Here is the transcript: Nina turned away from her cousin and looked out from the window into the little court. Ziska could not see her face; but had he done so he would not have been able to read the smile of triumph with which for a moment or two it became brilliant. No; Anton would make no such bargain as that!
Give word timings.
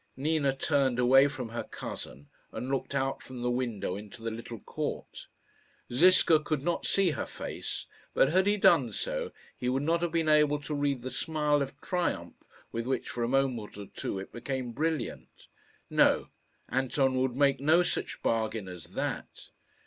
Nina 0.17 0.55
turned 0.55 0.97
away 0.97 1.27
from 1.27 1.49
her 1.49 1.63
cousin 1.63 2.27
and 2.51 2.71
looked 2.71 2.95
out 2.95 3.21
from 3.21 3.43
the 3.43 3.51
window 3.51 3.95
into 3.95 4.23
the 4.23 4.31
little 4.31 4.59
court. 4.59 5.27
Ziska 5.93 6.39
could 6.39 6.63
not 6.63 6.87
see 6.87 7.11
her 7.11 7.27
face; 7.27 7.85
but 8.15 8.29
had 8.29 8.47
he 8.47 8.57
done 8.57 8.93
so 8.93 9.31
he 9.55 9.69
would 9.69 9.83
not 9.83 10.01
have 10.01 10.11
been 10.11 10.27
able 10.27 10.59
to 10.61 10.73
read 10.73 11.03
the 11.03 11.11
smile 11.11 11.61
of 11.61 11.79
triumph 11.81 12.47
with 12.71 12.87
which 12.87 13.09
for 13.09 13.23
a 13.23 13.27
moment 13.27 13.77
or 13.77 13.85
two 13.85 14.17
it 14.17 14.31
became 14.31 14.71
brilliant. 14.71 15.45
No; 15.87 16.29
Anton 16.67 17.13
would 17.17 17.35
make 17.35 17.59
no 17.59 17.83
such 17.83 18.23
bargain 18.23 18.67
as 18.67 18.85
that! 18.85 19.49